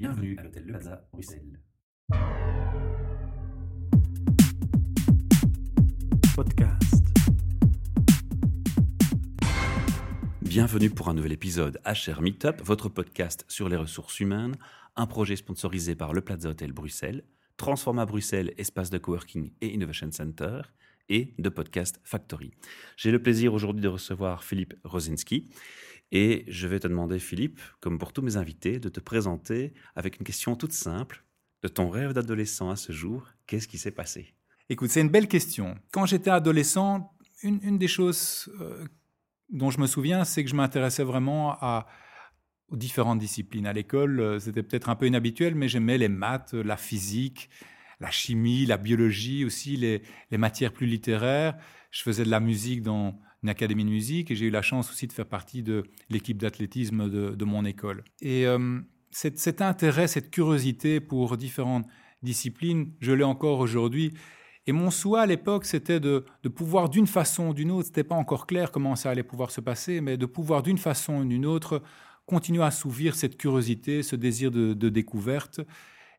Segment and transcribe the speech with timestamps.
[0.00, 1.60] Bienvenue à l'hôtel Le Plaza, Bruxelles.
[6.36, 7.04] Podcast.
[10.40, 14.54] Bienvenue pour un nouvel épisode HR Meetup, votre podcast sur les ressources humaines,
[14.94, 17.24] un projet sponsorisé par le Plaza Hotel Bruxelles,
[17.56, 20.60] Transforma Bruxelles, espace de coworking et innovation center,
[21.08, 22.52] et de Podcast Factory.
[22.96, 25.50] J'ai le plaisir aujourd'hui de recevoir Philippe Rosinski.
[26.10, 30.18] Et je vais te demander, Philippe, comme pour tous mes invités, de te présenter avec
[30.18, 31.24] une question toute simple.
[31.62, 34.34] De ton rêve d'adolescent à ce jour, qu'est-ce qui s'est passé?
[34.68, 35.76] Écoute, c'est une belle question.
[35.92, 38.84] Quand j'étais adolescent, une, des choses euh,
[39.50, 41.88] dont je me souviens, c'est que je m'intéressais vraiment à,
[42.68, 43.66] aux différentes disciplines.
[43.66, 47.50] À l'école, euh, c'était peut-être un peu inhabituel, mais j'aimais les maths, la physique,
[47.98, 51.56] la chimie, la biologie aussi, les, les matières plus littéraires.
[51.90, 54.90] Je faisais de la musique dans une académie de musique et j'ai eu la chance
[54.90, 58.04] aussi de faire partie de l'équipe d'athlétisme de, mon école.
[58.20, 58.80] Et euh,
[59.10, 61.86] cet, intérêt, cette curiosité pour différentes
[62.22, 64.12] disciplines, je l'ai encore aujourd'hui.
[64.66, 68.16] Et mon souhait à l'époque, c'était de, pouvoir d'une façon ou d'une autre, c'était pas
[68.16, 71.46] encore clair comment ça allait pouvoir se passer, mais de pouvoir d'une façon ou d'une
[71.46, 71.82] autre
[72.26, 75.60] continuer à assouvir cette curiosité, ce désir de, de découverte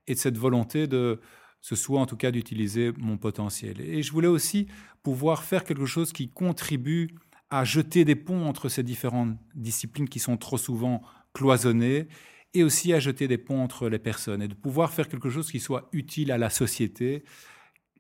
[0.08, 1.20] et cette volonté de,
[1.62, 3.82] ce soit en tout cas d'utiliser mon potentiel.
[3.82, 4.68] Et je voulais aussi
[5.04, 7.10] pouvoir faire quelque chose qui contribue
[7.50, 11.02] à jeter des ponts entre ces différentes disciplines qui sont trop souvent
[11.34, 12.08] cloisonnées
[12.54, 15.52] et aussi à jeter des ponts entre les personnes et de pouvoir faire quelque chose
[15.52, 17.24] qui soit utile à la société,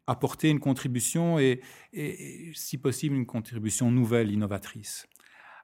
[0.07, 1.61] apporter une contribution et,
[1.93, 5.07] et si possible une contribution nouvelle, innovatrice.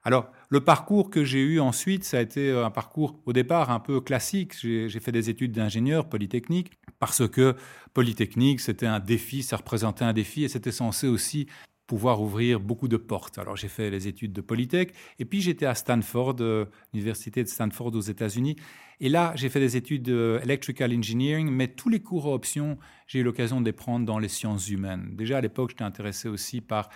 [0.05, 3.79] Alors, le parcours que j'ai eu ensuite, ça a été un parcours au départ un
[3.79, 4.53] peu classique.
[4.55, 7.55] J'ai fait des études d'ingénieur polytechnique parce que
[7.95, 11.47] Polytechnique, c'était un défi, ça représentait un défi et c'était censé aussi
[11.87, 13.37] pouvoir ouvrir beaucoup de portes.
[13.37, 17.47] Alors j'ai fait les études de Polytech et puis j'étais à Stanford, euh, l'université de
[17.47, 18.57] Stanford aux États-Unis.
[18.99, 23.19] Et là, j'ai fait des études d'electrical engineering, mais tous les cours à option, j'ai
[23.19, 25.15] eu l'occasion de les prendre dans les sciences humaines.
[25.15, 26.89] Déjà à l'époque, j'étais intéressé aussi par,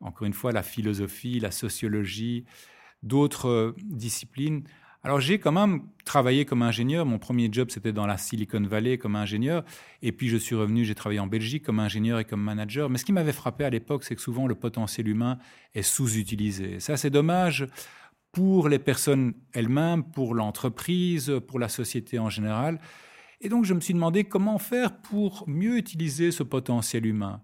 [0.00, 2.44] encore une fois, la philosophie, la sociologie,
[3.02, 4.64] d'autres euh, disciplines.
[5.02, 7.06] Alors j'ai quand même travaillé comme ingénieur.
[7.06, 9.64] Mon premier job, c'était dans la Silicon Valley comme ingénieur.
[10.02, 12.90] Et puis je suis revenu, j'ai travaillé en Belgique comme ingénieur et comme manager.
[12.90, 15.38] Mais ce qui m'avait frappé à l'époque, c'est que souvent le potentiel humain
[15.74, 16.80] est sous-utilisé.
[16.80, 17.68] Ça, c'est dommage
[18.32, 22.80] pour les personnes elles-mêmes, pour l'entreprise, pour la société en général.
[23.40, 27.40] Et donc je me suis demandé comment faire pour mieux utiliser ce potentiel humain.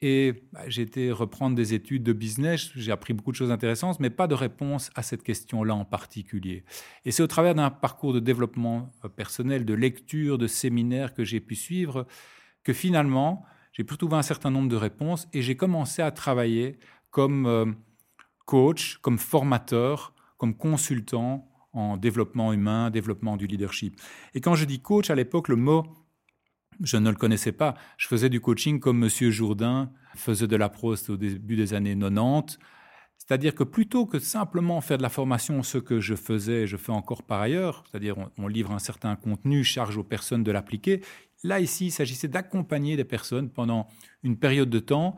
[0.00, 4.00] Et bah, j'ai été reprendre des études de business, j'ai appris beaucoup de choses intéressantes,
[4.00, 6.64] mais pas de réponse à cette question-là en particulier.
[7.04, 11.24] Et c'est au travers d'un parcours de développement euh, personnel, de lecture, de séminaires que
[11.24, 12.06] j'ai pu suivre,
[12.64, 16.78] que finalement, j'ai pu trouver un certain nombre de réponses et j'ai commencé à travailler
[17.10, 17.66] comme euh,
[18.44, 24.00] coach, comme formateur, comme consultant en développement humain, développement du leadership.
[24.34, 25.84] Et quand je dis coach, à l'époque, le mot
[26.82, 27.74] je ne le connaissais pas.
[27.96, 31.96] Je faisais du coaching comme Monsieur Jourdain faisait de la prose au début des années
[31.96, 32.58] 90.
[33.18, 36.92] C'est-à-dire que plutôt que simplement faire de la formation, ce que je faisais je fais
[36.92, 41.00] encore par ailleurs, c'est-à-dire on, on, livre un certain contenu, charge aux personnes de l'appliquer,
[41.42, 43.88] là ici, il s'agissait d'accompagner des personnes pendant
[44.22, 45.16] une période de temps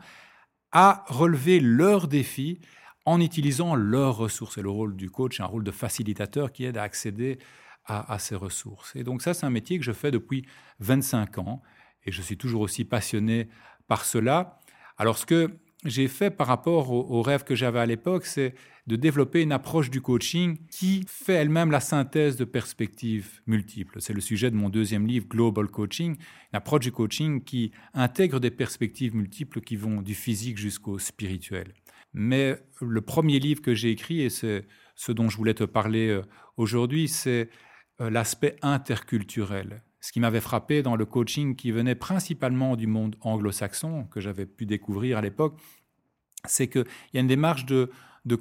[0.71, 2.59] à relever leurs défis
[3.05, 4.57] en utilisant leurs ressources.
[4.57, 7.39] Et le rôle du coach un rôle de facilitateur qui aide à accéder
[7.87, 8.95] à, à, ces ressources.
[8.95, 10.45] Et donc ça, c'est un métier que je fais depuis
[10.79, 11.61] 25 ans
[12.05, 13.49] et je suis toujours aussi passionné
[13.87, 14.59] par cela.
[14.97, 18.53] Alors ce que j'ai fait par rapport au, au rêve que j'avais à l'époque, c'est
[18.87, 24.01] de développer une approche du coaching qui fait elle-même la synthèse de perspectives multiples.
[24.01, 28.39] C'est le sujet de mon deuxième livre, Global Coaching, une approche du coaching qui intègre
[28.39, 31.73] des perspectives multiples qui vont du physique jusqu'au spirituel.
[32.13, 34.65] Mais le premier livre que j'ai écrit, et c'est
[34.95, 36.21] ce dont je voulais te parler euh,
[36.55, 37.49] aujourd'hui, c'est
[37.99, 39.81] l'aspect interculturel.
[39.99, 44.45] Ce qui m'avait frappé dans le coaching qui venait principalement du monde anglo-saxon, que j'avais
[44.45, 45.57] pu découvrir à l'époque,
[46.45, 47.89] c'est qu'il y a une démarche de,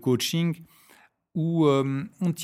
[0.01, 0.63] coaching
[1.35, 2.35] où euh, on,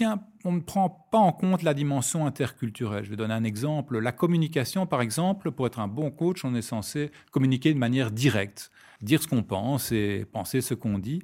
[0.44, 3.04] on ne prend pas en compte la dimension interculturelle.
[3.04, 3.98] Je vais donner un exemple.
[3.98, 8.10] La communication, par exemple, pour être un bon coach, on est censé communiquer de manière
[8.10, 8.70] directe,
[9.00, 11.22] dire ce qu'on pense et penser ce qu'on dit.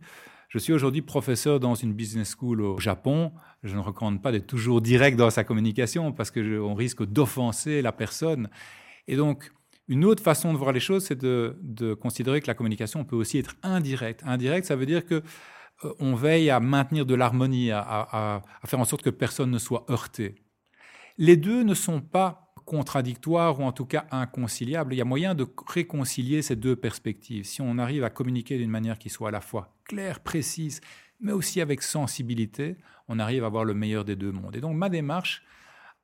[0.48, 3.32] Je suis aujourd'hui professeur dans une business school au Japon.
[3.62, 7.92] Je ne recommande pas d'être toujours direct dans sa communication parce qu'on risque d'offenser la
[7.92, 8.48] personne.
[9.08, 9.52] Et donc,
[9.88, 13.38] une autre façon de voir les choses, c'est de, considérer que la communication peut aussi
[13.38, 14.22] être indirecte.
[14.24, 15.22] Indirect, ça veut dire que
[15.84, 19.84] euh, on veille à maintenir de l'harmonie, à faire en sorte que personne ne soit
[19.90, 20.34] heurté.
[21.18, 24.92] Les deux ne sont pas contradictoires ou en tout cas inconciliables.
[24.92, 27.44] Il y a moyen de réconcilier ces deux perspectives.
[27.44, 30.82] Si on arrive à communiquer d'une manière qui soit à la fois claire, précise,
[31.18, 32.76] mais aussi avec sensibilité,
[33.08, 34.54] on arrive à avoir le meilleur des deux mondes.
[34.54, 35.42] Et donc ma démarche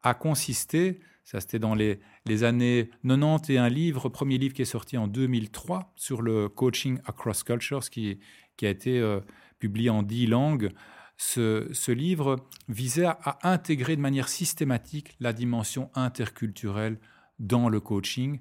[0.02, 2.00] a consisté, Ça, c'était dans les,
[2.44, 6.99] années 90 et un livre, premier livre qui est sorti en 2003 sur le coaching
[7.05, 8.20] across cultures, qui,
[8.56, 9.20] qui a été euh,
[9.58, 10.70] publié en dix langues.
[11.16, 12.37] Ce, livre
[12.69, 16.99] visait à, intégrer de manière systématique la dimension interculturelle
[17.38, 18.40] dans le coaching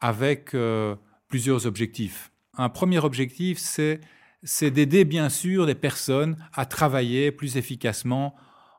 [0.00, 0.96] avec euh,
[1.28, 2.32] plusieurs objectifs.
[2.56, 8.34] Un premier objectif, c'est d'aider bien sûr des personnes à travailler plus efficacement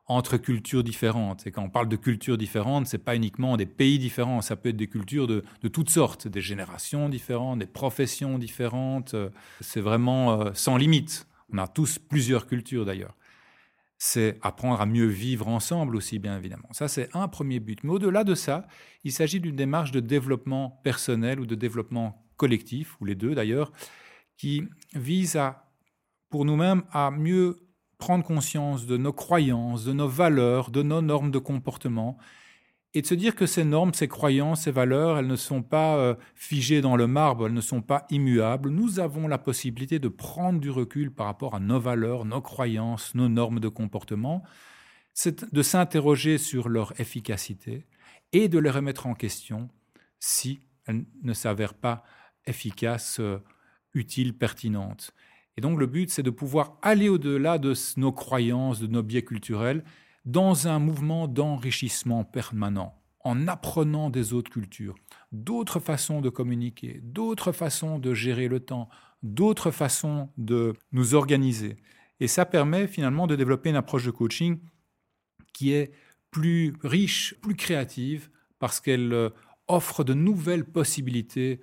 [0.06, 1.46] entre cultures différentes.
[1.46, 4.56] Et quand on parle de cultures différentes, ce n'est pas uniquement des pays différents, ça
[4.56, 9.14] peut être des cultures de, toutes sortes, des générations différentes, des professions différentes.
[9.60, 11.28] C'est vraiment euh, sans limite.
[11.52, 13.14] On a tous plusieurs cultures d'ailleurs.
[14.02, 16.68] C'est apprendre à mieux vivre ensemble aussi, bien évidemment.
[16.72, 17.84] Ça, c'est un premier but.
[17.84, 18.66] Mais au-delà de ça,
[19.04, 23.72] il s'agit d'une démarche de développement personnel ou de développement collectif, ou les deux d'ailleurs,
[24.38, 24.64] qui
[24.94, 25.70] vise à,
[26.30, 27.58] pour nous-mêmes à mieux
[27.98, 32.16] prendre conscience de nos croyances, de nos valeurs, de nos normes de comportement,
[32.92, 35.96] et de se dire que ces normes, ces croyances, ces valeurs, elles ne sont pas
[35.96, 38.70] euh, figées dans le marbre, elles ne sont pas immuables.
[38.70, 43.14] Nous avons la possibilité de prendre du recul par rapport à nos valeurs, nos croyances,
[43.14, 44.42] nos normes de comportement,
[45.52, 47.86] de s'interroger sur leur efficacité
[48.32, 49.68] et de les remettre en question
[50.18, 52.02] si elles ne s'avèrent pas
[52.46, 53.38] efficaces, euh,
[53.94, 55.14] utiles, pertinentes.
[55.56, 59.24] Et donc le but, c'est de pouvoir aller au-delà de nos croyances, de nos biais
[59.24, 59.84] culturels,
[60.24, 64.94] dans un mouvement d'enrichissement permanent, en apprenant des autres cultures,
[65.32, 68.88] d'autres façons de communiquer, d'autres façons de gérer le temps,
[69.22, 71.76] d'autres façons de nous organiser.
[72.20, 74.60] Et ça permet finalement de développer une approche de coaching
[75.52, 75.92] qui est
[76.30, 79.30] plus riche, plus créative, parce qu'elle euh,
[79.68, 81.60] offre de nouvelles possibilités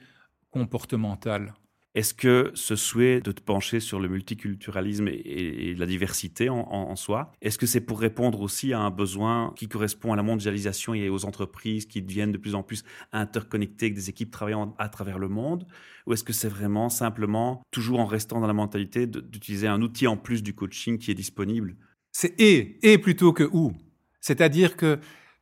[0.50, 1.54] comportementales
[1.98, 7.32] est-ce que ce souhait de te pencher sur le multiculturalisme et, la diversité en, soi,
[7.42, 11.10] est-ce que c'est pour répondre aussi à un besoin qui correspond à la mondialisation et
[11.10, 12.84] aux entreprises qui deviennent de plus en plus
[13.14, 15.66] interconnectées avec des équipes travaillant à travers le monde?
[16.06, 20.06] Ou est-ce que c'est vraiment simplement, toujours en restant dans la mentalité, d'utiliser un outil
[20.06, 21.78] en plus du coaching qui est disponible?
[22.12, 23.74] C'est et, et plutôt que ou.
[24.22, 25.00] C'est-à-dire que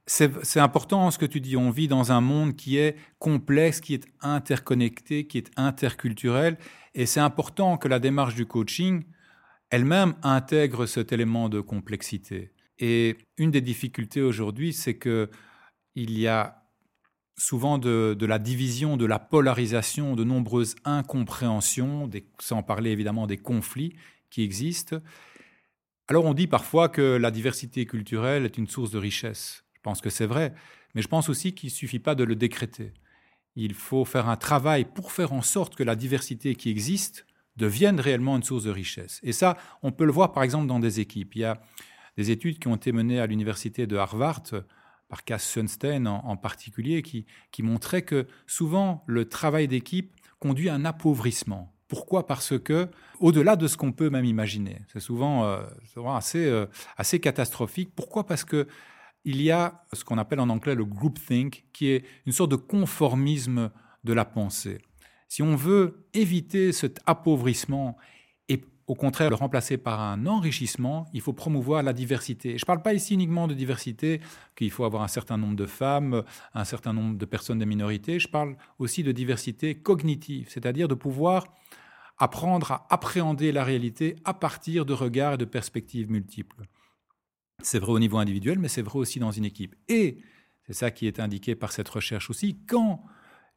[0.07, 1.57] c'est important ce que tu dis.
[1.57, 6.57] On vit dans un monde qui est complexe, qui est interconnecté, qui est interculturel.
[6.93, 9.03] Et c'est important que la démarche du coaching
[9.71, 12.51] elle-même intègre cet élément de complexité.
[12.79, 15.29] Et une des difficultés aujourd'hui, c'est qu'il
[15.95, 16.63] y a
[17.37, 22.09] souvent de, la division, de la polarisation, de nombreuses incompréhensions,
[22.39, 23.93] sans parler évidemment des conflits
[24.29, 24.97] qui existent.
[26.07, 29.64] Alors on dit parfois que la diversité culturelle est une source de richesse.
[29.85, 30.51] Je pense que c'est vrai,
[30.95, 32.91] mais je pense aussi qu'il ne suffit pas de le décréter.
[33.55, 37.99] Il faut faire un travail pour faire en sorte que la diversité qui existe devienne
[37.99, 39.19] réellement une source de richesse.
[39.21, 41.35] Et ça, on peut le voir par exemple dans des équipes.
[41.35, 41.61] Il y a
[42.17, 44.41] des études qui ont été menées à l'université de Harvard,
[45.07, 47.27] par Cass Sunstein en, particulier, qui,
[47.59, 51.71] montraient que souvent le travail d'équipe conduit à un appauvrissement.
[51.87, 52.25] Pourquoi?
[52.25, 52.89] Parce que,
[53.19, 55.61] au-delà de ce qu'on peut même imaginer, c'est souvent, euh,
[55.97, 56.65] euh,
[56.97, 57.91] assez catastrophique.
[57.95, 58.25] Pourquoi?
[58.25, 58.67] Parce que
[59.25, 62.55] il y a ce qu'on appelle en anglais le groupthink, qui est une sorte de
[62.55, 63.71] conformisme
[64.03, 64.77] de la pensée.
[65.27, 67.97] Si on veut éviter cet appauvrissement
[68.47, 72.57] et au contraire le remplacer par un enrichissement, il faut promouvoir la diversité.
[72.57, 74.21] je ne parle pas ici uniquement de diversité,
[74.55, 76.23] qu'il faut avoir un certain nombre de femmes,
[76.53, 80.95] un certain nombre de personnes de minorités, je parle aussi de diversité cognitive, c'est-à-dire de
[80.95, 81.45] pouvoir
[82.17, 86.63] apprendre à appréhender la réalité à partir de regards et de perspectives multiples.
[87.61, 89.75] C'est vrai au niveau individuel, mais c'est vrai aussi dans une équipe.
[89.87, 90.17] Et
[90.67, 93.03] c'est ça qui est indiqué par cette recherche aussi, quand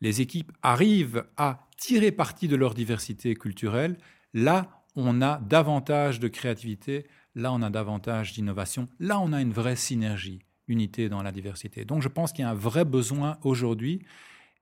[0.00, 3.98] les équipes arrivent à tirer parti de leur diversité culturelle,
[4.34, 9.52] là, on a davantage de créativité, là, on a davantage d'innovation, là, on a une
[9.52, 11.84] vraie synergie, unité dans la diversité.
[11.84, 14.02] Donc, je pense qu'il y a un vrai besoin aujourd'hui.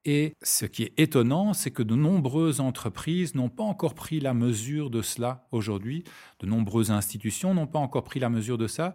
[0.09, 4.35] Et ce qui est étonnant, c'est que de nombreuses entreprises n'ont pas encore pris la
[4.35, 6.05] mesure de cela aujourd'hui.
[6.39, 8.95] De nombreuses institutions n'ont pas encore pris la mesure de ça.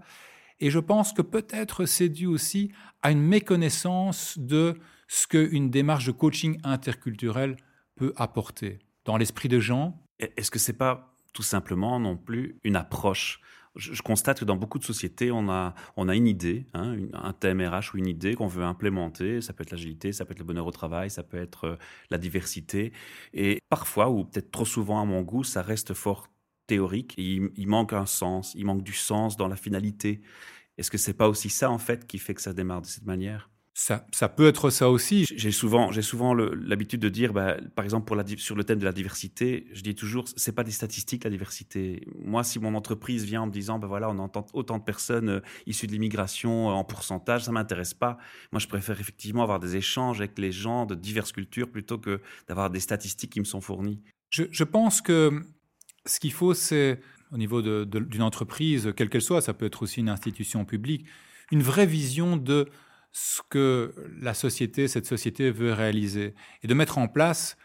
[0.62, 6.06] Et je pense que peut-être c'est dû aussi à une méconnaissance de ce qu'une démarche
[6.06, 7.58] de coaching interculturel
[7.96, 10.02] peut apporter dans l'esprit des gens.
[10.18, 13.42] Est-ce que c'est pas tout simplement non plus une approche
[13.76, 17.94] je, constate que dans beaucoup de sociétés, on a, une idée, hein, un thème RH
[17.94, 19.42] ou une idée qu'on veut implémenter.
[19.42, 21.76] Ça peut être l'agilité, ça peut être le bonheur au travail, ça peut être euh,
[22.10, 22.92] la diversité.
[23.34, 26.28] Et parfois, ou peut-être trop souvent à mon goût, ça reste fort
[26.72, 30.22] théorique il, manque un sens, il manque du sens dans la finalité.
[30.78, 33.06] Est-ce que c'est pas aussi ça en fait qui fait que ça démarre de cette
[33.06, 33.51] manière?
[33.74, 35.26] Ça, ça, peut être ça aussi.
[35.34, 38.80] J'ai souvent, j'ai souvent l'habitude de dire, bah, par exemple, pour la, sur le thème
[38.80, 42.06] de la diversité, je dis toujours, c'est pas des statistiques la diversité.
[42.24, 45.30] Moi, si mon entreprise vient en me disant, ben voilà, on entend autant de personnes
[45.30, 48.18] euh, issues de l'immigration euh, en pourcentage, ça m'intéresse pas.
[48.52, 52.22] Moi, je préfère effectivement avoir des échanges avec les gens de diverses cultures plutôt que
[52.50, 54.02] d'avoir des statistiques qui me sont fournies.
[54.32, 55.42] Je, je pense que
[56.06, 57.00] ce qu'il faut, c'est
[57.32, 61.06] au niveau d'une entreprise, quelle qu'elle soit, ça peut être aussi une institution publique,
[61.52, 62.68] une vraie vision de
[63.12, 67.58] ce que la société, cette société veut réaliser, et de mettre en place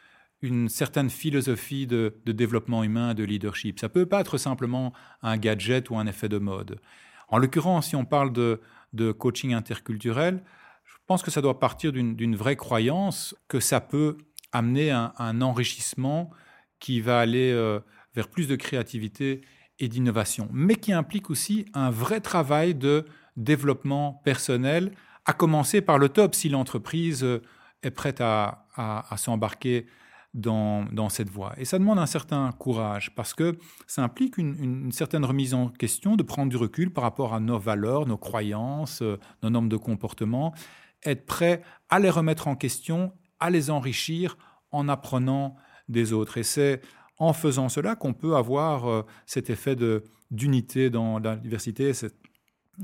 [0.42, 3.78] une certaine philosophie de, développement humain, de leadership.
[3.78, 6.80] Ça peut pas être simplement un gadget ou un effet de mode.
[7.28, 8.60] En l'occurrence, si on parle de,
[9.12, 10.42] coaching interculturel,
[10.84, 14.18] je pense que ça doit partir d'une vraie croyance que ça peut
[14.52, 16.30] amener un, un enrichissement
[16.80, 17.80] qui va aller euh,
[18.14, 19.42] vers plus de créativité
[19.78, 23.04] et d'innovation, mais qui implique aussi un vrai travail de
[23.36, 24.92] développement personnel
[25.26, 27.42] à commencer par le top si l'entreprise euh,
[27.83, 28.64] est prête à,
[29.16, 29.87] s'embarquer
[30.33, 31.54] dans, cette voie.
[31.56, 36.16] Et ça demande un certain courage parce que ça implique une, certaine remise en question,
[36.16, 39.76] de prendre du recul par rapport à nos valeurs, nos croyances, euh, nos normes de
[39.76, 40.54] comportement,
[41.04, 44.37] être prêt à les remettre en question, à les enrichir
[44.73, 45.56] en apprenant
[45.88, 46.38] des autres.
[46.38, 46.80] Et c'est
[47.18, 49.76] en faisant cela qu'on peut avoir euh, cet effet
[50.30, 51.92] d'unité dans la diversité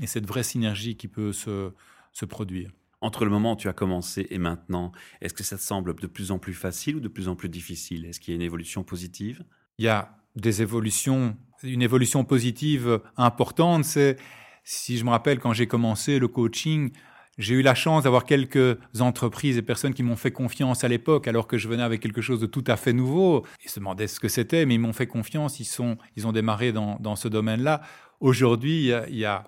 [0.01, 1.71] et cette vraie synergie qui peut se,
[2.13, 2.71] se produire.
[3.01, 6.07] Entre le moment où tu as commencé et maintenant, est-ce que ça te semble de
[6.07, 8.05] plus en plus facile ou de plus en plus difficile?
[8.05, 9.43] Est-ce qu'il y a une évolution positive?
[9.77, 13.83] Il y a des évolutions, une évolution positive importante.
[13.83, 14.15] C'est,
[14.63, 16.91] si je me rappelle, quand j'ai commencé le coaching,
[17.37, 21.27] j'ai eu la chance d'avoir quelques entreprises et personnes qui m'ont fait confiance à l'époque,
[21.27, 23.45] alors que je venais avec quelque chose de tout à fait nouveau.
[23.65, 25.59] Ils se demandaient ce que c'était, mais ils m'ont fait confiance.
[25.59, 27.81] Ils, sont, ils ont démarré dans, dans ce domaine-là.
[28.21, 29.43] Aujourd'hui, il y a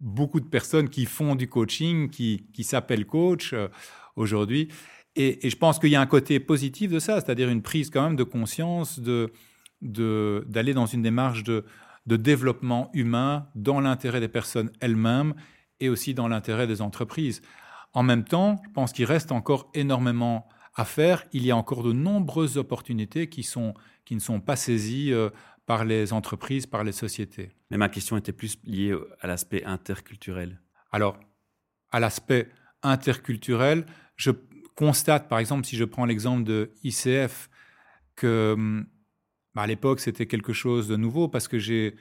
[0.00, 3.68] beaucoup de personnes qui font du coaching, qui, qui s'appellent coach euh,
[4.16, 4.68] aujourd'hui.
[5.14, 8.02] Et, je pense qu'il y a un côté positif de ça, c'est-à-dire une prise quand
[8.02, 9.32] même de conscience de
[9.82, 11.66] d'aller dans une démarche de,
[12.06, 15.34] de développement humain dans l'intérêt des personnes elles-mêmes
[15.80, 17.42] et aussi dans l'intérêt des entreprises.
[17.92, 21.24] En même temps, je pense qu'il reste encore énormément à faire.
[21.32, 23.74] Il y a encore de nombreuses opportunités qui, sont,
[24.04, 25.30] qui ne sont pas saisies euh,
[25.66, 27.50] par les entreprises, par les sociétés.
[27.70, 30.60] Mais ma question était plus liée à l'aspect interculturel.
[30.92, 31.18] Alors,
[31.90, 32.48] à l'aspect
[32.82, 33.84] interculturel,
[34.16, 34.30] je
[34.76, 37.50] constate, par exemple, si je prends l'exemple de ICF,
[38.14, 38.84] que
[39.54, 41.96] bah, à l'époque, c'était quelque chose de nouveau parce que j'ai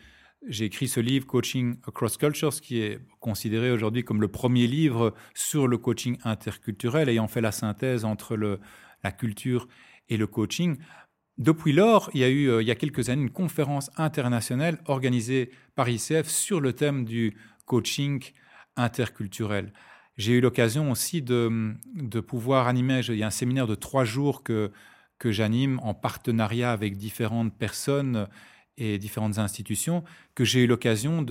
[0.47, 5.13] j'ai écrit ce livre Coaching Across Cultures, qui est considéré aujourd'hui comme le premier livre
[5.33, 8.59] sur le coaching interculturel, ayant fait la synthèse entre le,
[9.03, 9.67] la culture
[10.07, 10.77] et le coaching.
[11.37, 14.79] Depuis lors, il y a eu, euh, il y a quelques années, une conférence internationale
[14.85, 18.23] organisée par ICF sur le thème du coaching
[18.77, 19.73] interculturel.
[20.17, 24.05] J'ai eu l'occasion aussi de, de, pouvoir animer, il y a un séminaire de trois
[24.05, 24.71] jours que,
[25.19, 28.29] que j'anime en partenariat avec différentes personnes
[28.77, 31.21] et différentes institutions, que j'ai eu l'occasion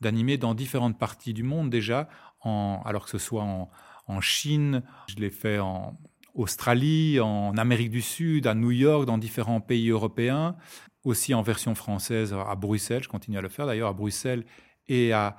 [0.00, 2.08] d'animer dans différentes parties du monde déjà,
[2.42, 3.70] alors que ce soit en,
[4.06, 5.98] en Chine, je l'ai fait en,
[6.34, 10.56] Australie, en Amérique du Sud, à New York, dans différents pays européens,
[11.04, 14.44] aussi en version française à Bruxelles, je continue à le faire d'ailleurs à Bruxelles
[14.88, 15.36] et à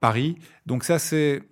[0.00, 0.36] Paris.
[0.66, 1.42] Donc ça, c'est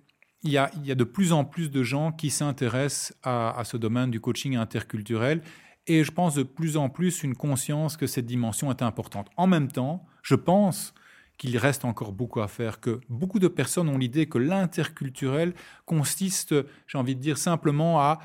[0.45, 4.11] il y, a, de plus en plus de gens qui s'intéressent à, à ce domaine
[4.11, 5.41] du coaching interculturel
[5.87, 9.29] et je pense de plus en plus une conscience que cette dimension est importante.
[9.37, 10.93] En même temps, je pense
[11.37, 15.53] qu'il reste encore beaucoup à faire, que beaucoup de personnes ont l'idée que l'interculturel
[15.85, 16.55] consiste,
[16.87, 18.19] j'ai envie de dire, simplement à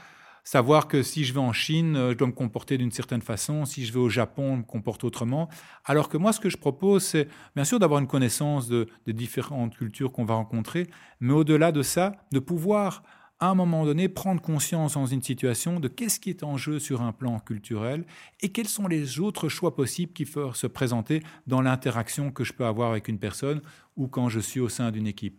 [0.48, 3.66] savoir que si je vais en Chine, euh, je dois me comporter d'une certaine façon,
[3.66, 5.50] si je vais au Japon, je me comporte autrement.
[5.84, 9.12] Alors que moi, ce que je propose, c'est bien sûr d'avoir une connaissance de, des
[9.12, 10.86] différentes cultures qu'on va rencontrer,
[11.20, 13.02] mais au-delà de ça, de pouvoir
[13.40, 16.78] à un moment donné prendre conscience dans une situation de qu'est-ce qui est en jeu
[16.78, 18.06] sur un plan culturel
[18.40, 22.54] et quels sont les autres choix possibles qui peuvent se présenter dans l'interaction que je
[22.54, 23.60] peux avoir avec une personne
[23.98, 25.38] ou quand je suis au sein d'une équipe.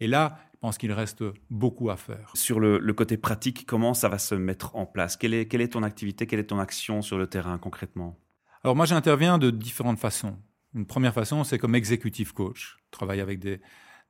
[0.00, 2.30] Et là, je pense qu'il reste beaucoup à faire.
[2.34, 5.16] Sur le, côté pratique, comment ça va se mettre en place?
[5.16, 8.18] Quelle est, quelle est ton activité, quelle est ton action sur le terrain concrètement?
[8.64, 10.36] Alors moi, j'interviens de différentes façons.
[10.74, 12.78] Une première façon, c'est comme executive coach.
[12.86, 13.60] Je travaille avec des,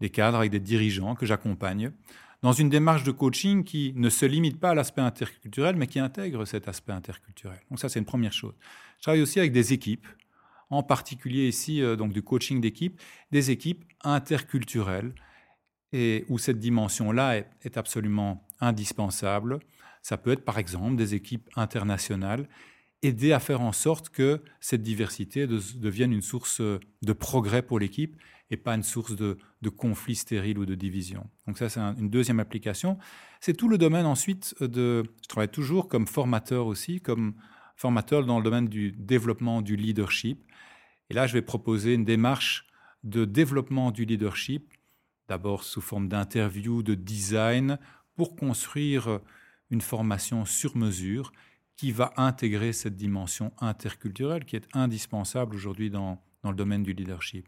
[0.01, 1.93] des cadres, avec des dirigeants que j'accompagne
[2.43, 5.99] dans une démarche de coaching qui ne se limite pas à l'aspect interculturel, mais qui
[5.99, 7.59] intègre cet aspect interculturel.
[7.71, 8.55] Donc ça, c'est une première chose.
[8.99, 10.07] Je travaille aussi avec des équipes,
[10.71, 13.01] en particulier ici, euh, donc du coaching d'équipe,
[13.31, 15.15] des équipes interculturelles
[15.93, 19.61] et où cette dimension-là est, absolument indispensable.
[20.03, 22.49] Ça peut être par exemple des équipes internationales.
[23.03, 28.17] aider à faire en sorte que cette diversité devienne une source de progrès pour l'équipe
[28.51, 31.29] et pas une source de, de conflit stérile ou de division.
[31.47, 32.99] Donc ça, c'est une deuxième application.
[33.41, 35.05] C'est tout le domaine ensuite de...
[35.23, 37.35] Je travaille toujours comme formateur aussi, comme
[37.77, 40.45] formateur dans le domaine du développement du leadership.
[41.11, 42.67] Et là, je vais proposer une démarche
[43.05, 44.73] de développement du leadership,
[45.29, 47.79] d'abord sous forme d'interview, de design,
[48.15, 49.21] pour construire
[49.71, 51.33] une formation sur mesure
[51.77, 56.93] qui va intégrer cette dimension interculturelle qui est indispensable aujourd'hui dans, dans, le domaine du
[56.93, 57.47] leadership.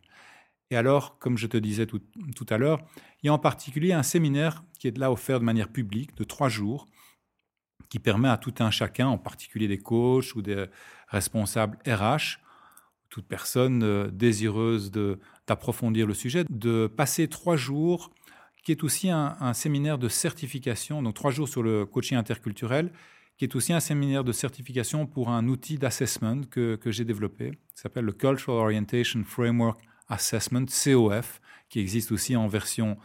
[0.70, 2.02] Et alors, comme je te disais tout,
[2.36, 2.80] tout, à l'heure,
[3.22, 6.24] il y a en particulier un séminaire qui est là offert de manière publique de
[6.24, 6.86] trois jours,
[7.88, 10.66] qui permet à tout un chacun, en particulier des coachs ou des
[11.08, 12.38] responsables RH,
[13.08, 18.10] toute personne euh, désireuse d'approfondir le sujet, de passer trois jours,
[18.64, 22.92] qui est aussi un, séminaire de certification, donc trois jours sur le coaching interculturel,
[23.38, 27.52] qui est aussi un séminaire de certification pour un outil d'assessment que, que j'ai développé,
[27.52, 32.98] qui s'appelle le Cultural Orientation Framework Assessment, COF, qui existe aussi en version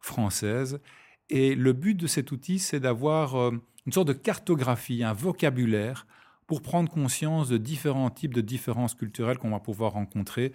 [0.00, 0.80] française.
[1.28, 3.50] Et le but de cet outil, c'est d'avoir euh,
[3.86, 6.06] une sorte de cartographie, un vocabulaire
[6.46, 10.52] pour prendre conscience de différents types de différences culturelles qu'on va pouvoir rencontrer,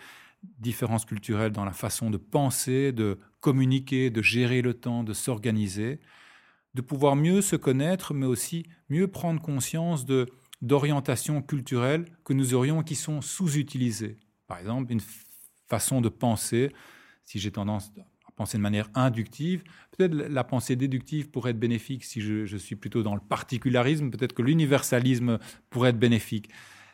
[0.59, 5.99] différences culturelles dans la façon de penser, de communiquer, de gérer le temps, de s'organiser,
[6.73, 10.27] de pouvoir mieux se connaître, mais aussi mieux prendre conscience de
[10.61, 14.17] d'orientations culturelles que nous aurions qui sont sous-utilisées.
[14.47, 15.01] Par exemple, une
[15.67, 16.71] façon de penser,
[17.25, 17.91] si j'ai tendance
[18.37, 23.03] penser de manière inductive, peut-être la pensée déductive pourrait être bénéfique si je, suis plutôt
[23.03, 25.39] dans le particularisme, peut-être que l'universalisme
[25.69, 26.49] pourrait être bénéfique.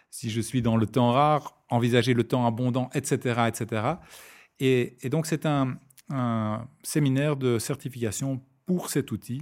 [0.10, 3.42] Si je suis dans le temps rare, envisager le temps abondant, etc.
[3.48, 3.96] etc.
[4.60, 5.78] Et, donc c'est un,
[6.10, 9.42] un séminaire de certification pour cet outil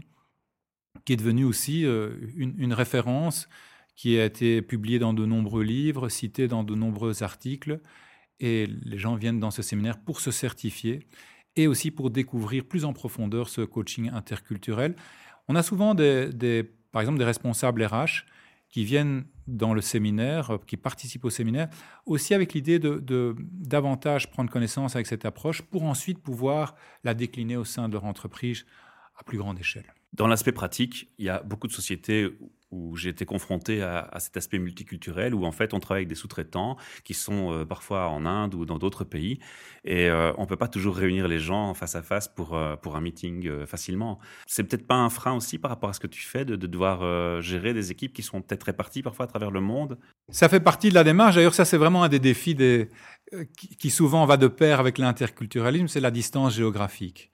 [1.05, 3.48] qui est devenu aussi euh, une, une, référence
[3.96, 7.79] qui a été publiée dans de nombreux livres, citée dans de nombreux articles.
[8.39, 11.08] Et les gens viennent dans ce séminaire pour se certifier
[11.55, 14.96] et aussi pour découvrir plus en profondeur ce coaching interculturel.
[15.48, 18.25] On a souvent des, par exemple des responsables RH
[18.70, 21.67] qui viennent dans le séminaire, qui participent au séminaire,
[22.05, 27.58] aussi avec l'idée de, davantage prendre connaissance avec cette approche pour ensuite pouvoir la décliner
[27.58, 28.65] au sein de leur entreprise
[29.17, 29.93] à plus grande échelle.
[30.13, 32.29] Dans l'aspect pratique, il y a beaucoup de sociétés
[32.71, 36.15] où j'ai été confronté à, cet aspect multiculturel, où en fait on travaille avec des
[36.15, 39.39] sous-traitants qui sont euh, parfois en Inde ou dans d'autres pays,
[39.83, 42.96] et euh, on peut pas toujours réunir les gens face à face pour, euh, pour
[42.96, 44.19] un meeting euh, facilement.
[44.46, 46.67] C'est peut-être pas un frein aussi par rapport à ce que tu fais, de, de
[46.67, 49.98] devoir gérer des équipes qui sont peut-être réparties parfois à travers le monde?
[50.29, 52.57] Ça fait partie de la démarche, d'ailleurs ça c'est vraiment un des défis
[53.77, 57.31] qui souvent va de pair avec l'interculturalisme, c'est la distance géographique.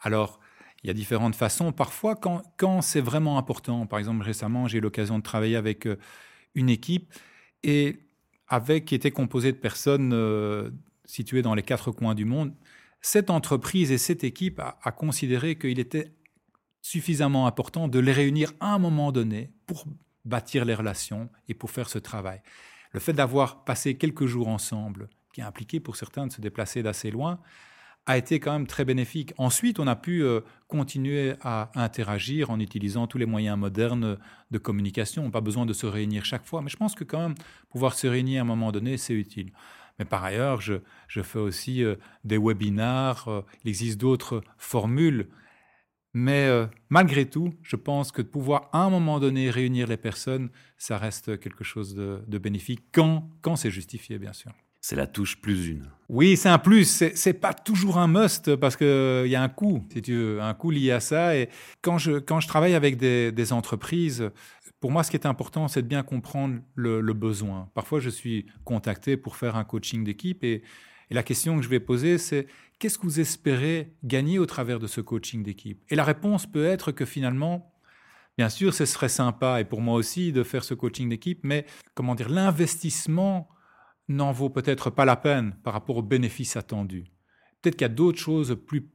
[0.00, 0.40] Alors,
[0.82, 1.72] il y a différentes façons.
[1.72, 5.96] Parfois, quand, c'est vraiment important, par exemple, récemment, j'ai eu l'occasion de travailler avec euh,
[6.54, 7.12] une équipe
[7.62, 7.98] et
[8.48, 10.70] avec qui était composée de personnes euh,
[11.04, 12.52] situées dans les quatre coins du monde.
[13.00, 16.12] Cette entreprise et cette équipe a, a considéré qu'il était
[16.82, 19.84] suffisamment important de les réunir à un moment donné pour
[20.24, 22.42] bâtir les relations et pour faire ce travail.
[22.92, 26.82] Le fait d'avoir passé quelques jours ensemble, qui a impliqué pour certains de se déplacer
[26.82, 27.40] d'assez loin,
[28.06, 29.34] a été quand même très bénéfique.
[29.36, 34.16] Ensuite, on a pu euh, continuer à interagir en utilisant tous les moyens modernes
[34.50, 35.30] de communication.
[35.30, 37.34] Pas besoin de se réunir chaque fois, mais je pense que quand même
[37.68, 39.52] pouvoir se réunir à un moment donné, c'est utile.
[39.98, 45.28] Mais par ailleurs, je, fais aussi euh, des webinars, euh, il existe d'autres formules.
[46.18, 46.48] Mais
[46.88, 50.96] malgré tout, je pense que de pouvoir à un moment donné réunir les personnes, ça
[50.96, 54.54] reste quelque chose de, de bénéfique quand, quand c'est justifié, bien sûr
[54.86, 55.90] c'est la touche plus une.
[56.08, 57.02] Oui, c'est un plus.
[57.12, 60.40] C'est pas toujours un must parce qu'il euh, y a un coût, si tu veux,
[60.40, 61.36] un coût lié à ça.
[61.36, 61.48] Et
[61.82, 64.30] quand je, quand je travaille avec des, entreprises,
[64.78, 67.68] pour moi, ce qui est important, c'est de bien comprendre le, besoin.
[67.74, 70.62] Parfois, je suis contacté pour faire un coaching d'équipe et
[71.10, 72.46] la question que je vais poser, c'est
[72.78, 75.82] qu'est-ce que vous espérez gagner au travers de ce coaching d'équipe?
[75.90, 77.72] Et la réponse peut être que finalement,
[78.38, 81.64] Bien sûr, ce serait sympa, et pour moi aussi, de faire ce coaching d'équipe, mais
[81.94, 83.48] comment dire, l'investissement
[84.08, 87.04] n'en vaut peut-être pas la peine par rapport aux bénéfices attendus.
[87.60, 88.88] Peut-être qu'il y a d'autres choses plus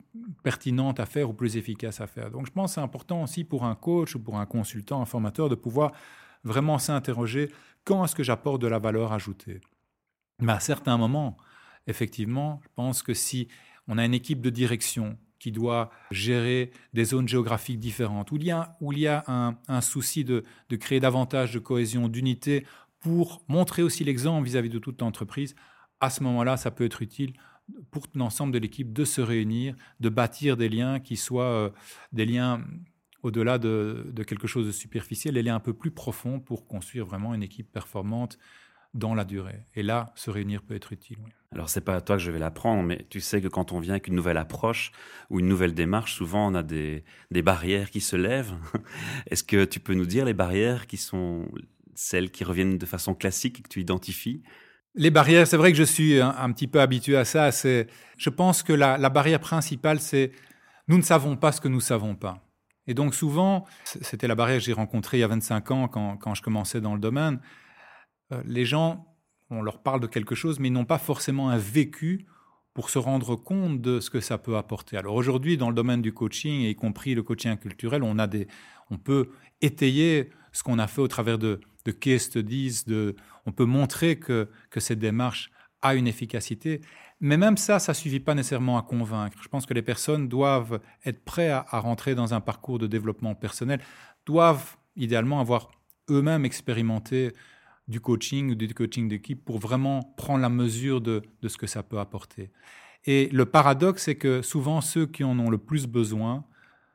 [0.44, 2.32] pertinentes à faire ou plus efficaces à faire.
[2.32, 5.06] Donc je pense que c'est important aussi pour un coach ou pour un consultant, un
[5.06, 5.92] formateur, de pouvoir
[6.44, 7.52] vraiment s'interroger
[7.84, 9.62] quand est-ce que j'apporte de la valeur ajoutée?
[10.40, 11.38] Mais à certains moments,
[11.88, 13.48] effectivement, je pense que si
[13.88, 18.44] on a une équipe de direction qui doit gérer des zones géographiques différentes, où il
[18.44, 22.08] y a, où il y a un, un souci de, de créer davantage de cohésion,
[22.08, 22.64] d'unité
[23.02, 25.56] pour montrer aussi l'exemple vis-à-vis de toute l'entreprise,
[26.00, 27.34] à ce moment-là, ça peut être utile
[27.92, 31.70] pour l'ensemble de l'équipe de se réunir, de bâtir des liens qui soient euh,
[32.12, 32.64] des liens
[33.24, 37.34] au-delà de, quelque chose de superficiel, elle est un peu plus profonde pour construire vraiment
[37.34, 38.40] une équipe performante
[38.94, 39.60] dans la durée.
[39.76, 41.18] Et là, se réunir peut être utile.
[41.24, 41.32] Oui.
[41.54, 43.80] Alors, c'est pas à toi que je vais l'apprendre, mais tu sais que quand on
[43.80, 44.92] vient avec une nouvelle approche
[45.30, 48.54] ou une nouvelle démarche, souvent on a des, des barrières qui se lèvent.
[49.28, 51.48] Est-ce que tu peux nous dire les barrières qui sont
[51.96, 54.44] celles qui reviennent de façon classique et que tu identifies?
[54.96, 57.52] Les barrières, c'est vrai que je suis un, petit peu habitué à ça.
[57.52, 60.32] C'est, je pense que la, la barrière principale, c'est
[60.88, 62.44] nous ne savons pas ce que nous savons pas.
[62.88, 66.18] Et donc souvent, c'était la barrière que j'ai rencontrée il y a 25 ans quand,
[66.18, 67.40] quand je commençais dans le domaine.
[68.34, 69.06] Euh, les gens,
[69.50, 72.26] on leur parle de quelque chose, mais ils n'ont pas forcément un vécu
[72.74, 74.98] pour se rendre compte de ce que ça peut apporter.
[74.98, 78.48] Alors aujourd'hui, dans le domaine du coaching, y compris le coaching culturel, on, a des,
[78.90, 79.30] on peut
[79.62, 83.16] étayer ce qu'on a fait au travers de, de case studies, de,
[83.46, 86.82] on peut montrer que, cette démarche a une efficacité.
[87.20, 89.38] Mais même ça, ça suffit pas nécessairement à convaincre.
[89.44, 93.36] Je pense que les personnes doivent être prêtes à, rentrer dans un parcours de développement
[93.36, 93.80] personnel,
[94.26, 95.72] doivent idéalement avoir
[96.10, 97.32] eux-mêmes expérimenté
[97.88, 101.84] du coaching ou du coaching d'équipe pour vraiment prendre la mesure de, ce que ça
[101.84, 102.52] peut apporter.
[103.06, 106.46] Et le paradoxe, c'est que souvent ceux qui en ont le plus besoin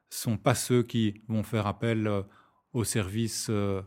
[0.09, 2.23] sont pas ceux qui vont faire appel euh,
[2.73, 3.83] aux services euh,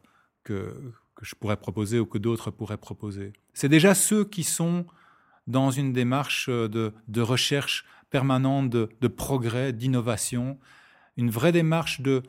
[0.49, 0.73] que,
[1.21, 3.33] je pourrais proposer ou que d'autres pourraient proposer.
[3.53, 4.85] C'est déjà ceux qui sont
[5.47, 10.57] dans une démarche euh, de, recherche permanente, de, progrès, d'innovation,
[11.17, 12.23] une vraie démarche de,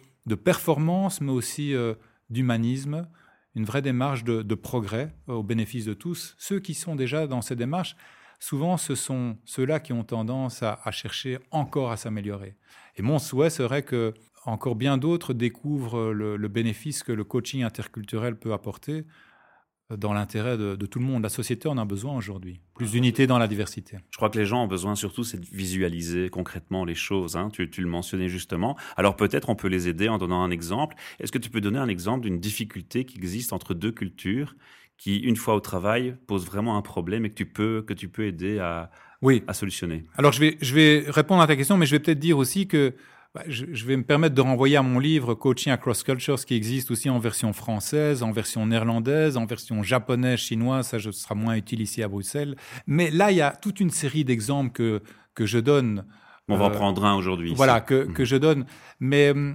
[0.44, 1.94] performance, mais aussi euh,
[2.30, 3.08] d'humanisme,
[3.54, 6.34] une vraie démarche de, progrès euh, au bénéfice de tous.
[6.38, 7.96] Ceux qui sont déjà dans ces démarches,
[8.38, 12.56] souvent ce sont ceux-là qui ont tendance à chercher encore à s'améliorer.
[12.96, 17.62] Et mon souhait serait que encore bien d'autres découvrent le, le, bénéfice que le coaching
[17.62, 19.04] interculturel peut apporter
[19.96, 21.22] dans l'intérêt de, de, tout le monde.
[21.22, 22.60] La société en a besoin aujourd'hui.
[22.74, 23.98] Plus d'unité dans la diversité.
[24.10, 27.36] Je crois que les gens ont besoin surtout, c'est de visualiser concrètement les choses.
[27.36, 27.48] Hein.
[27.52, 28.76] Tu, tu, le mentionnais justement.
[28.96, 30.96] Alors peut-être on peut les aider en donnant un exemple.
[31.18, 34.54] Est-ce que tu peux donner un exemple d'une difficulté qui existe entre deux cultures
[34.96, 38.08] qui, une fois au travail, pose vraiment un problème et que tu peux, que tu
[38.10, 38.90] peux aider à,
[39.22, 39.42] oui.
[39.46, 40.04] à solutionner?
[40.16, 42.68] Alors je vais, je vais répondre à ta question, mais je vais peut-être dire aussi
[42.68, 42.94] que
[43.46, 46.90] je, je, vais me permettre de renvoyer à mon livre Coaching Across Cultures, qui existe
[46.90, 50.88] aussi en version française, en version néerlandaise, en version japonaise, chinoise.
[50.88, 52.56] Ça, ce sera moins utile ici à Bruxelles.
[52.86, 55.02] Mais là, il y a toute une série d'exemples que,
[55.34, 56.04] que je donne.
[56.48, 57.54] On va euh, en prendre un aujourd'hui.
[57.54, 58.12] Voilà, que, mmh.
[58.12, 58.66] que je donne.
[58.98, 59.54] Mais euh,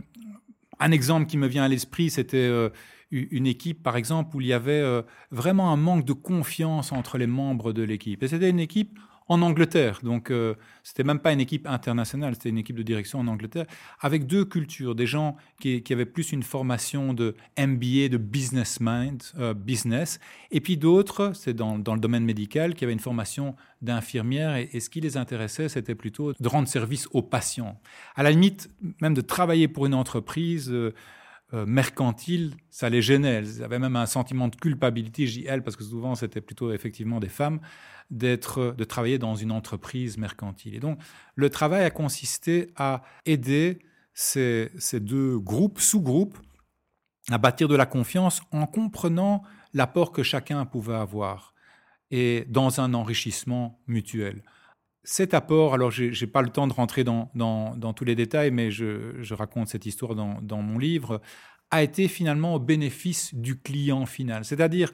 [0.80, 2.70] un exemple qui me vient à l'esprit, c'était euh,
[3.12, 7.18] une équipe, par exemple, où il y avait euh, vraiment un manque de confiance entre
[7.18, 8.22] les membres de l'équipe.
[8.24, 10.00] Et c'était une équipe en Angleterre.
[10.04, 13.66] Donc, euh, c'était même pas une équipe internationale, c'était une équipe de direction en Angleterre,
[14.00, 18.80] avec deux cultures, des gens qui, qui avaient plus une formation de MBA, de business
[18.80, 20.20] mind, euh, business,
[20.52, 24.80] et puis d'autres, c'est dans, dans, le domaine médical, qui avaient une formation d'infirmière, et,
[24.80, 27.80] ce qui les intéressait, c'était plutôt de rendre service aux patients.
[28.16, 28.70] À la limite,
[29.02, 30.72] même de travailler pour une entreprise.
[30.72, 30.94] Euh,
[31.56, 33.36] euh, mercantile, ça les gênait.
[33.36, 37.30] Elles avaient même un sentiment de culpabilité, elles, parce que souvent c'était plutôt effectivement des
[37.30, 37.60] femmes,
[38.12, 40.76] d'être, de travailler dans une entreprise mercantile.
[40.76, 41.00] Et donc,
[41.36, 43.80] le travail a consisté à aider
[44.13, 46.38] ces, ces deux groupes, sous-groupes,
[47.32, 49.41] à bâtir de la confiance en comprenant
[49.74, 51.56] l'apport que chacun pouvait avoir
[52.12, 54.44] et dans un enrichissement mutuel.
[55.08, 58.72] Cet apport, alors je n'ai pas le temps de rentrer dans, tous les détails, mais
[58.72, 61.22] je, raconte cette histoire dans, dans, mon livre,
[61.72, 64.44] a été finalement au bénéfice du client final.
[64.46, 64.91] C'est-à-dire,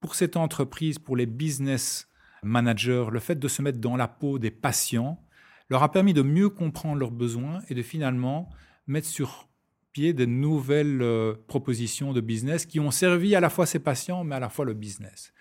[0.00, 2.08] pour cette entreprise, pour les business
[2.42, 5.20] managers, le fait de se mettre dans la peau des patients
[5.68, 8.48] leur a permis de mieux comprendre leurs besoins et de finalement
[8.86, 9.48] mettre sur
[9.92, 14.24] pied de nouvelles euh, propositions de business qui ont servi à la fois ces patients,
[14.24, 15.32] mais à la fois le business.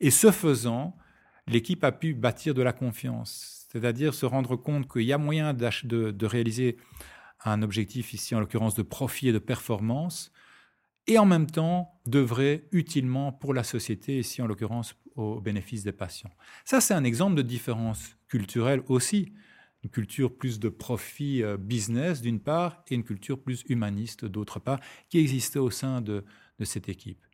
[0.00, 0.96] Et ce faisant,
[1.48, 5.54] l'équipe a pu bâtir de la confiance, c'est-à-dire se rendre compte qu'il y a moyen
[5.54, 6.76] de, de, réaliser
[7.44, 10.32] un objectif ici, en l'occurrence de profit et de performance,
[11.06, 15.92] et en même temps d'œuvrer utilement pour la société, ici en l'occurrence au bénéfice des
[15.92, 16.30] patients.
[16.64, 19.32] Ça, c'est un exemple de différence culturelle aussi.
[19.84, 24.58] Une culture plus de profit euh, business d'une part et une culture plus humaniste d'autre
[24.58, 26.24] part qui existait au sein de,
[26.58, 27.24] de cette équipe.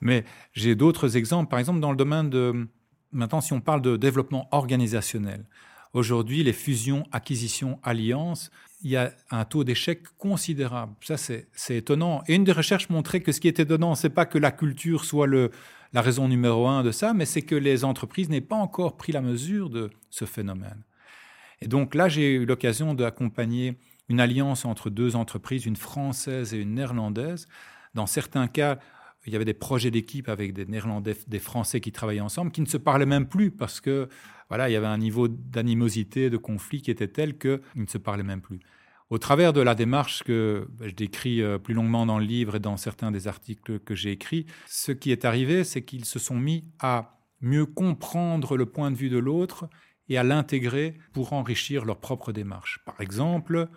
[0.00, 2.68] Mais j'ai d'autres exemples, par exemple dans le domaine de...
[3.12, 5.44] Maintenant, si on parle de développement organisationnel,
[5.92, 8.50] aujourd'hui, les fusions, acquisitions, alliances,
[8.82, 10.94] il y a un taux d'échec considérable.
[11.00, 12.22] Ça, c'est étonnant.
[12.28, 15.04] Et une des recherches montrait que ce qui est étonnant, c'est pas que la culture
[15.04, 15.50] soit le,
[15.92, 19.12] la raison numéro un de ça, mais c'est que les entreprises n'aient pas encore pris
[19.12, 20.82] la mesure de ce phénomène.
[21.60, 26.58] Et donc là, j'ai eu l'occasion d'accompagner une alliance entre deux entreprises, une française et
[26.58, 27.48] une néerlandaise.
[27.94, 28.78] Dans certains cas,
[29.26, 32.60] il y avait des projets d'équipe avec des Néerlandais, des Français qui travaillaient ensemble, qui
[32.60, 34.08] ne se parlaient même plus parce que
[34.48, 37.98] voilà, il y avait un niveau d'animosité, de conflit qui était tel qu'ils ne se
[37.98, 38.60] parlaient même plus.
[39.10, 42.56] Au travers de la démarche que ben, je décris euh, plus longuement dans le livre
[42.56, 46.18] et dans certains des articles que j'ai écrits, ce qui est arrivé, c'est qu'ils se
[46.18, 49.68] sont mis à mieux comprendre le point de vue de l'autre
[50.08, 52.80] et à l'intégrer pour enrichir leur propre démarche.
[52.84, 53.68] Par exemple,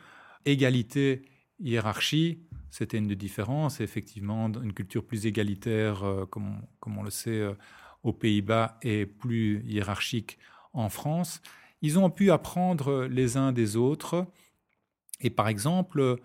[0.46, 1.24] égalité,
[1.60, 2.40] hiérarchie,
[2.72, 3.82] c'était une des différences.
[3.82, 7.54] Effectivement, une culture plus égalitaire, euh, comme, on, le sait, euh,
[8.02, 10.40] aux Pays-Bas et plus hiérarchique
[10.74, 11.42] en France.
[11.82, 14.26] Ils ont pu apprendre les uns des autres.
[15.20, 16.18] Et par exemple,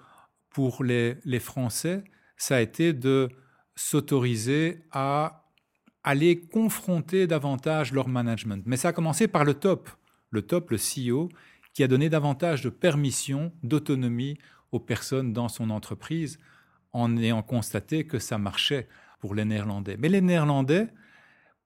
[0.49, 2.05] pour les, les Français,
[2.37, 3.29] ça a été de
[3.75, 5.51] s'autoriser à
[6.05, 8.63] aller confronter davantage leur management.
[8.67, 9.91] Mais ça a commencé par le top,
[10.31, 11.29] le top, le CEO,
[11.75, 14.39] qui a donné davantage de permission, d'autonomie
[14.73, 16.39] aux personnes dans son entreprise
[16.93, 18.89] en ayant constaté que ça marchait
[19.21, 19.97] pour les Néerlandais.
[19.99, 20.89] Mais les Néerlandais,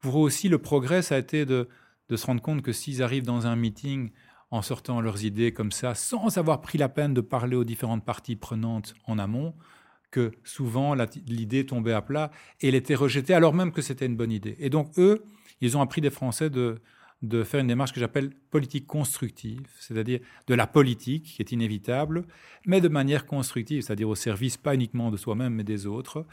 [0.01, 1.69] pour eux aussi, le progrès, ça a été de,
[2.15, 4.11] se rendre compte que s'ils arrivent dans un meeting
[4.51, 8.05] en sortant leurs idées comme ça, sans avoir pris la peine de parler aux différentes
[8.05, 9.55] parties prenantes en amont,
[10.11, 14.17] que souvent l'idée tombait à plat et elle était rejetée alors même que c'était une
[14.17, 14.57] bonne idée.
[14.59, 15.25] Et donc eux,
[15.61, 16.81] ils ont appris des Français de,
[17.23, 22.25] de faire une démarche que j'appelle politique constructive, c'est-à-dire de la politique qui est inévitable,
[22.67, 26.27] mais de manière constructive, c'est-à-dire au service pas uniquement de soi-même mais des autres.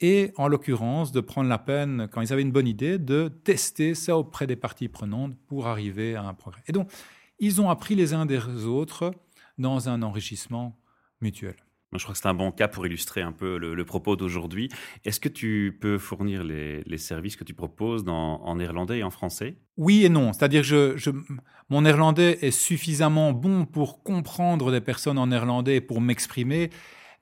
[0.00, 3.94] Et en l'occurrence, de prendre la peine, quand ils avaient une bonne idée, de tester
[3.94, 6.62] ça auprès des parties prenantes pour arriver à un progrès.
[6.66, 6.90] Et donc,
[7.38, 9.12] ils ont appris les uns des autres
[9.58, 10.78] dans un enrichissement
[11.20, 11.56] mutuel.
[11.98, 14.68] Je crois que c'est un bon cas pour illustrer un peu le, propos d'aujourd'hui.
[15.04, 19.56] Est-ce que tu peux fournir les, services que tu proposes en néerlandais et en français?
[19.76, 20.32] Oui et non.
[20.32, 21.10] C'est-à-dire que je,
[21.68, 26.70] mon néerlandais est suffisamment bon pour comprendre des personnes en néerlandais et pour m'exprimer,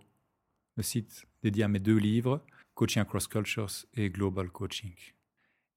[0.76, 4.96] le site dédié à mes deux livres, Coaching Across Cultures et Global Coaching.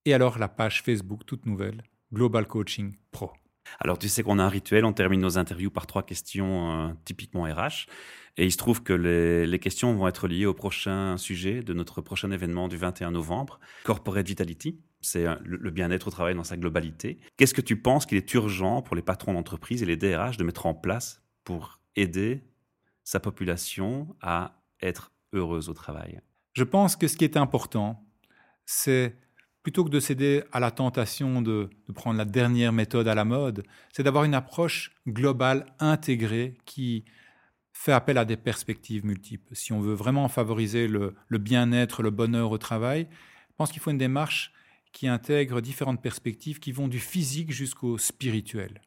[0.05, 3.33] Et alors la page Facebook toute nouvelle, Global Coaching Pro.
[3.81, 6.93] Alors tu sais qu'on a un rituel, on termine nos interviews par trois questions euh,
[7.05, 7.87] typiquement RH.
[8.39, 12.03] Et il se trouve que les, questions vont être liées au prochain sujet de notre
[12.03, 14.79] prochain événement du 21 novembre, Corporate Vitality.
[15.01, 17.19] C'est le bien-être au travail dans sa globalité.
[17.37, 20.45] Qu'est-ce que tu penses qu'il est urgent pour les patrons d'entreprise et les DRH de
[20.45, 22.43] mettre en place pour aider
[23.05, 26.21] sa population à être heureuse au travail?
[26.53, 28.07] Je pense que ce qui est important,
[28.67, 29.17] c'est
[29.67, 33.65] plutôt que de céder à la tentation de, prendre la dernière méthode à la mode,
[33.93, 37.05] c'est d'avoir une approche globale, intégrée, qui
[37.73, 39.57] fait appel à des perspectives multiples.
[39.57, 43.91] Si on veut vraiment favoriser le, bien-être, le bonheur au travail, je pense qu'il faut
[43.91, 44.53] une démarche
[44.93, 48.81] qui intègre différentes perspectives qui vont du physique jusqu'au spirituel.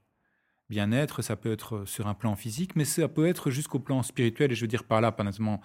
[0.70, 4.54] Bien-être, ça peut être sur un plan physique, mais ça peut être jusqu'au plan spirituel,
[4.54, 5.60] et je veux dire par là, pas nécessairement,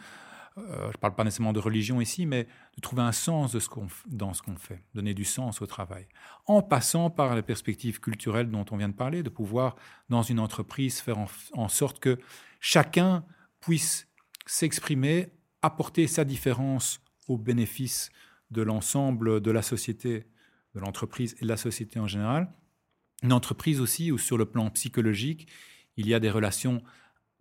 [0.56, 2.44] euh, je ne parle pas nécessairement de religion ici, mais
[2.76, 3.56] de trouver un sens
[4.06, 6.06] dans ce qu'on fait, donner du sens au travail,
[6.46, 9.76] en passant par les perspectives culturelles dont on vient de parler, de pouvoir,
[10.08, 11.18] dans une entreprise, faire
[11.54, 12.18] en sorte que
[12.60, 13.24] chacun
[13.60, 14.08] puisse
[14.46, 18.10] s'exprimer, apporter sa différence au bénéfice
[18.50, 20.26] de l'ensemble de la société,
[20.74, 22.52] de l'entreprise et de la société en général.
[23.22, 25.48] Une entreprise aussi où sur le plan psychologique,
[25.96, 26.82] il y a des relations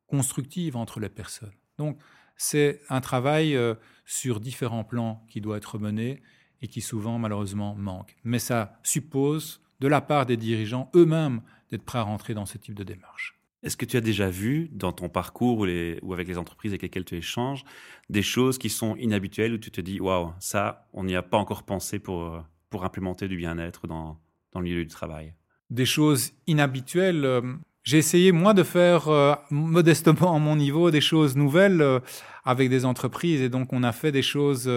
[0.07, 1.53] constructives entre les personnes.
[1.77, 1.99] Donc
[2.43, 3.75] c'est un travail euh,
[4.05, 6.21] sur différents plans qui doit être mené
[6.61, 8.17] et qui souvent malheureusement manque.
[8.25, 12.57] Mais ça suppose de la part des dirigeants eux-mêmes d'être prêts à rentrer dans ce
[12.57, 13.39] type de démarche.
[13.63, 17.05] Est-ce que tu as déjà vu dans ton parcours ou, avec les entreprises avec lesquelles
[17.05, 17.63] tu échanges
[18.09, 21.37] des choses qui sont inhabituelles où tu te dis waouh, ça, on n'y a pas
[21.37, 24.19] encore pensé pour, euh, pour implémenter du bien-être dans,
[24.51, 25.33] dans le milieu du travail?
[25.69, 27.41] Des choses inhabituelles.
[27.83, 32.01] Euh, j'ai essayé, moi, de faire euh, modestement à mon niveau des choses nouvelles
[32.45, 33.41] avec des entreprises.
[33.41, 34.71] Et donc, on a fait des choses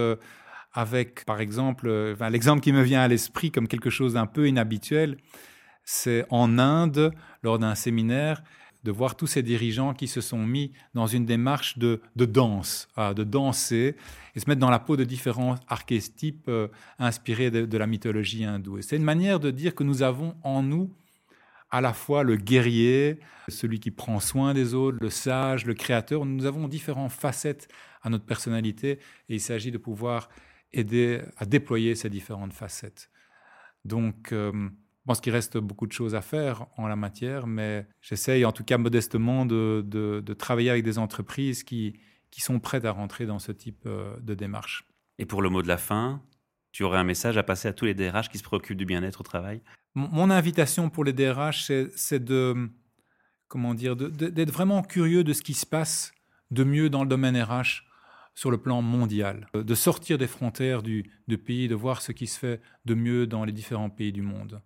[0.73, 1.89] avec, par exemple,
[2.31, 5.17] l'exemple qui me vient à l'esprit comme quelque chose d'un peu inhabituel,
[5.85, 8.43] c'est en Inde, lors d'un séminaire,
[8.87, 13.25] de voir tous ces dirigeants qui se sont mis dans une démarche de, danse, de
[13.25, 13.97] danser
[14.35, 16.69] et se mettre dans la peau de différents archétypes euh,
[17.01, 18.81] inspirés de, la mythologie hindoue.
[18.83, 20.89] C'est une manière de dire que nous avons en nous
[21.71, 26.25] à la fois le guerrier, celui qui prend soin des autres, le sage, le créateur.
[26.25, 27.69] Nous avons différentes facettes
[28.03, 28.99] à notre personnalité
[29.29, 30.29] et il s'agit de pouvoir
[30.73, 33.11] aider à déployer ces différentes facettes.
[33.85, 37.87] Donc, euh, je pense qu'il reste beaucoup de choses à faire en la matière, mais
[38.01, 42.01] j'essaye en tout cas modestement de, travailler avec des entreprises qui,
[42.31, 44.85] qui sont prêtes à rentrer dans ce type euh, de démarche.
[45.19, 46.23] Et pour le mot de la fin,
[46.77, 49.23] tu aurais un message à passer à tous les DRH qui se préoccupent du bien-être
[49.23, 49.63] au travail?
[49.95, 52.69] Mon invitation pour les DRH, c'est de,
[53.49, 56.13] comment dire, d'être vraiment curieux de ce qui se passe
[56.51, 57.85] de mieux dans le domaine RH
[58.35, 61.09] sur le plan mondial, de sortir des frontières du
[61.47, 64.61] pays, de voir ce qui se fait de mieux dans les différents pays du monde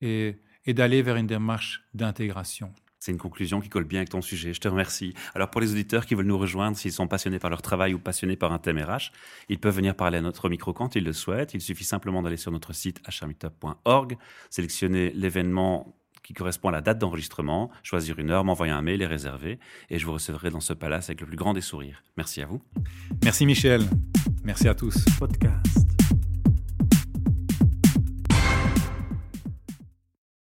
[0.00, 2.72] et, d'aller vers une démarche d'intégration.
[3.04, 4.54] C'est une conclusion qui colle bien avec ton sujet.
[4.54, 5.12] Je te remercie.
[5.34, 7.98] Alors pour les auditeurs qui veulent nous rejoindre, s'ils sont passionnés par leur travail ou
[7.98, 9.12] passionnés par un thème RH,
[9.50, 11.52] ils peuvent venir parler à notre micro quand ils le souhaitent.
[11.52, 14.16] Il suffit simplement d'aller sur notre site hrmeetup.org,
[14.48, 19.06] sélectionner l'événement qui correspond à la date d'enregistrement, choisir une heure, m'envoyer un mail et
[19.06, 19.58] réserver.
[19.90, 22.02] Et je vous recevrai dans ce palace avec le plus grand des sourires.
[22.16, 22.62] Merci à vous.
[23.22, 23.82] Merci Michel.
[24.44, 25.04] Merci à tous.
[25.18, 25.83] Podcast.